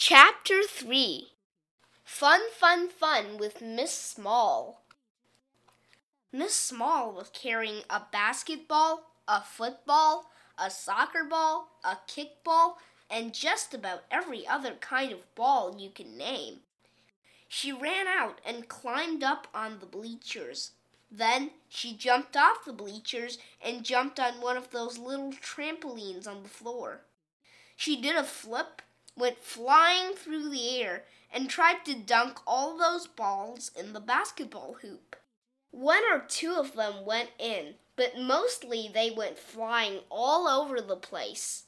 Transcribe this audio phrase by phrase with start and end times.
[0.00, 1.32] Chapter 3
[2.04, 4.84] Fun, Fun, Fun with Miss Small.
[6.30, 12.74] Miss Small was carrying a basketball, a football, a soccer ball, a kickball,
[13.10, 16.60] and just about every other kind of ball you can name.
[17.48, 20.70] She ran out and climbed up on the bleachers.
[21.10, 26.44] Then she jumped off the bleachers and jumped on one of those little trampolines on
[26.44, 27.00] the floor.
[27.76, 28.80] She did a flip
[29.18, 34.76] went flying through the air and tried to dunk all those balls in the basketball
[34.82, 35.16] hoop.
[35.70, 40.96] One or two of them went in, but mostly they went flying all over the
[40.96, 41.64] place.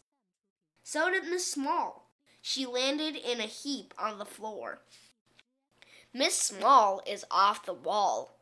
[0.82, 2.10] So did Miss Small.
[2.41, 4.80] She landed in a heap on the floor.
[6.14, 8.38] Miss Small is off the wall.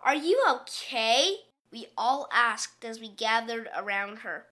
[0.00, 1.36] Are you okay?
[1.70, 4.46] We all asked as we gathered around her.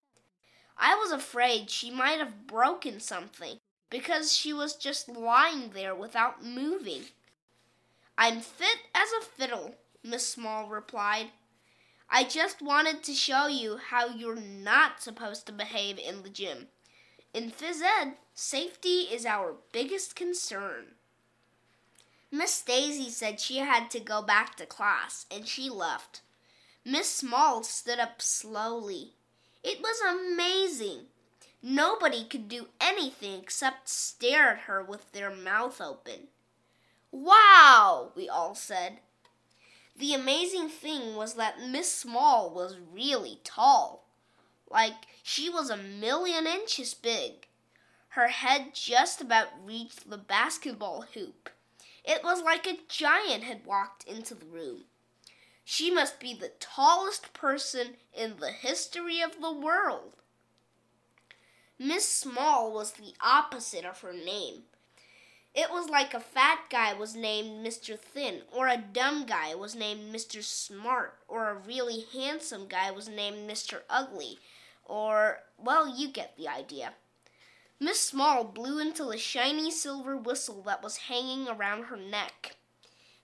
[0.85, 6.45] I was afraid she might have broken something because she was just lying there without
[6.45, 7.05] moving.
[8.19, 11.29] I'm fit as a fiddle, Miss Small replied.
[12.11, 16.67] I just wanted to show you how you're not supposed to behave in the gym.
[17.33, 20.97] In phys ed, safety is our biggest concern.
[22.33, 26.23] Miss Daisy said she had to go back to class, and she left.
[26.85, 29.13] Miss Small stood up slowly.
[29.63, 31.07] It was amazing.
[31.63, 36.29] Nobody could do anything except stare at her with their mouth open.
[37.13, 38.99] Wow, we all said.
[39.97, 44.09] The amazing thing was that Miss Small was really tall.
[44.69, 47.47] Like she was a million inches big.
[48.09, 51.51] Her head just about reached the basketball hoop.
[52.05, 54.85] It was like a giant had walked into the room.
[55.65, 60.17] She must be the tallest person in the history of the world.
[61.79, 64.65] Miss Small was the opposite of her name.
[65.55, 67.99] It was like a fat guy was named Mr.
[67.99, 70.43] Thin, or a dumb guy was named Mr.
[70.43, 73.81] Smart, or a really handsome guy was named Mr.
[73.91, 74.39] Ugly,
[74.85, 76.95] or, well, you get the idea.
[77.79, 82.57] Miss Small blew into the shiny silver whistle that was hanging around her neck.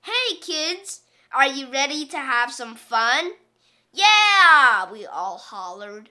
[0.02, 1.02] Hey, kids!
[1.32, 3.32] Are you ready to have some fun?
[3.92, 6.10] Yeah, we all hollered.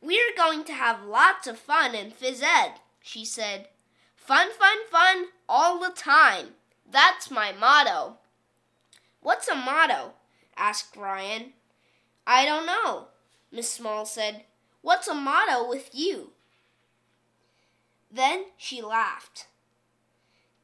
[0.00, 3.68] We're going to have lots of fun in phys ed, she said.
[4.16, 6.48] Fun, fun, fun all the time.
[6.90, 8.18] That's my motto.
[9.20, 10.14] What's a motto?
[10.56, 11.52] asked Ryan.
[12.26, 13.08] I don't know,
[13.52, 14.44] Miss Small said.
[14.80, 16.30] What's a motto with you?
[18.10, 19.46] Then she laughed.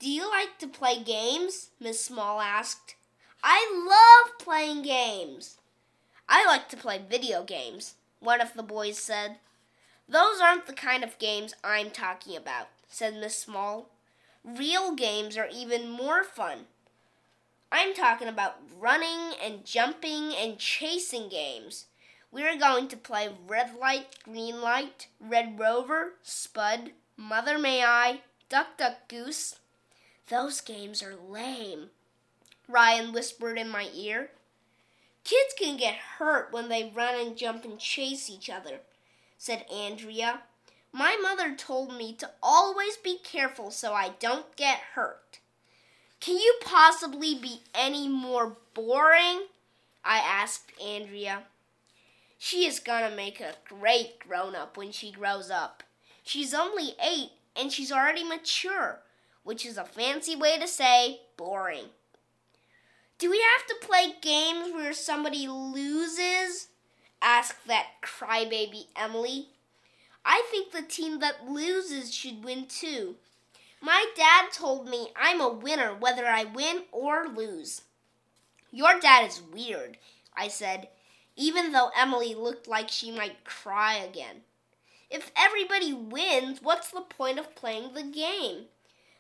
[0.00, 1.70] Do you like to play games?
[1.80, 2.96] Miss Small asked.
[3.42, 5.58] I love playing games.
[6.28, 9.36] I like to play video games, one of the boys said.
[10.08, 13.90] Those aren't the kind of games I'm talking about, said Miss Small.
[14.44, 16.66] Real games are even more fun.
[17.70, 21.86] I'm talking about running and jumping and chasing games.
[22.32, 28.78] We're going to play red light, green light, red rover, spud, mother may I, duck
[28.78, 29.56] duck goose.
[30.28, 31.90] Those games are lame.
[32.68, 34.30] Ryan whispered in my ear.
[35.24, 38.80] Kids can get hurt when they run and jump and chase each other,
[39.38, 40.42] said Andrea.
[40.92, 45.40] My mother told me to always be careful so I don't get hurt.
[46.20, 49.46] Can you possibly be any more boring?
[50.04, 51.44] I asked Andrea.
[52.38, 55.82] She is gonna make a great grown up when she grows up.
[56.22, 59.00] She's only eight and she's already mature,
[59.42, 61.86] which is a fancy way to say boring.
[63.18, 66.68] Do we have to play games where somebody loses?
[67.20, 69.48] asked that crybaby Emily.
[70.24, 73.16] I think the team that loses should win too.
[73.80, 77.82] My dad told me I'm a winner whether I win or lose.
[78.70, 79.98] Your dad is weird,
[80.36, 80.88] I said,
[81.34, 84.42] even though Emily looked like she might cry again.
[85.10, 88.66] If everybody wins, what's the point of playing the game?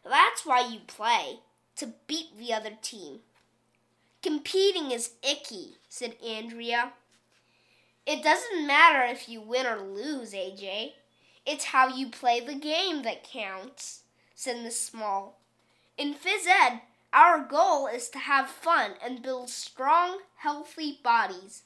[0.04, 1.40] That's why you play,
[1.76, 3.20] to beat the other team.
[4.22, 6.92] Competing is icky, said Andrea.
[8.04, 10.92] It doesn't matter if you win or lose, AJ.
[11.46, 14.02] It's how you play the game that counts,
[14.34, 15.40] said Miss Small.
[15.96, 16.80] In phys ed,
[17.12, 21.62] our goal is to have fun and build strong, healthy bodies.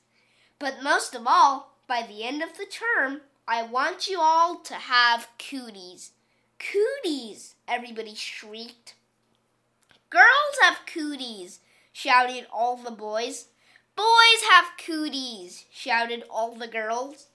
[0.58, 4.75] But most of all, by the end of the term, I want you all to
[4.75, 6.10] have cooties.
[6.58, 7.55] Cooties!
[7.66, 8.94] Everybody shrieked.
[10.10, 11.58] Girls have cooties,
[11.92, 13.46] shouted all the boys.
[13.94, 17.26] Boys have cooties, shouted all the girls.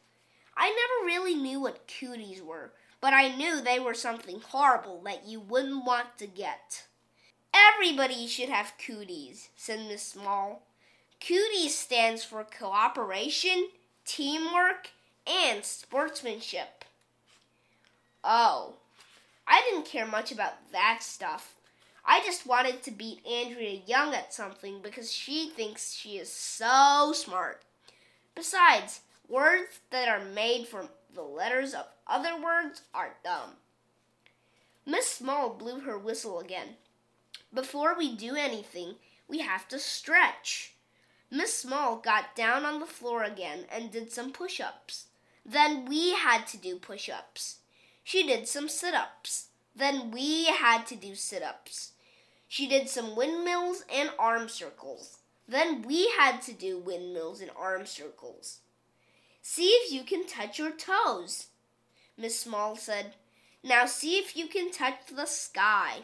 [0.55, 5.27] I never really knew what cooties were, but I knew they were something horrible that
[5.27, 6.85] you wouldn't want to get.
[7.53, 10.63] Everybody should have cooties, said Miss Small.
[11.19, 13.69] Cooties stands for cooperation,
[14.05, 14.89] teamwork,
[15.25, 16.85] and sportsmanship.
[18.23, 18.73] Oh,
[19.47, 21.55] I didn't care much about that stuff.
[22.09, 27.11] I just wanted to beat Andrea Young at something because she thinks she is so
[27.13, 27.63] smart.
[28.33, 33.57] Besides, words that are made from the letters of other words are dumb.
[34.85, 36.77] Miss Small blew her whistle again.
[37.53, 38.95] Before we do anything,
[39.27, 40.75] we have to stretch.
[41.29, 45.07] Miss Small got down on the floor again and did some push ups.
[45.45, 47.57] Then we had to do push ups.
[48.01, 49.47] She did some sit ups.
[49.75, 51.91] Then we had to do sit ups.
[52.47, 55.19] She did some windmills and arm circles.
[55.47, 58.59] Then we had to do windmills and arm circles.
[59.41, 61.47] See if you can touch your toes,
[62.17, 63.15] Miss Small said.
[63.63, 65.99] Now see if you can touch the sky.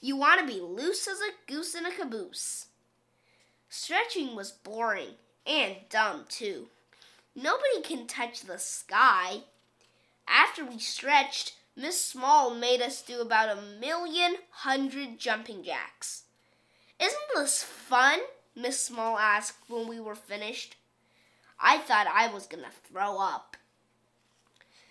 [0.00, 2.66] You want to be loose as a goose in a caboose.
[3.68, 5.14] Stretching was boring
[5.46, 6.68] and dumb, too.
[7.34, 9.42] Nobody can touch the sky.
[10.28, 16.24] After we stretched, Miss Small made us do about a million hundred jumping jacks.
[17.00, 18.20] Isn't this fun?
[18.54, 20.76] Miss Small asked when we were finished.
[21.58, 23.56] I thought I was going to throw up.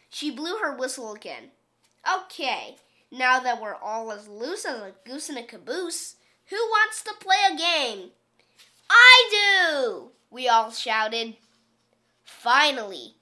[0.09, 1.51] She blew her whistle again.
[2.11, 2.77] Okay,
[3.11, 6.15] now that we're all as loose as a goose in a caboose,
[6.47, 8.09] who wants to play a game?
[8.89, 10.11] I do!
[10.31, 11.35] We all shouted.
[12.23, 13.15] Finally,